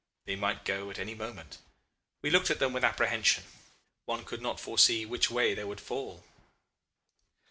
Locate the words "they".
0.25-0.35, 5.53-5.63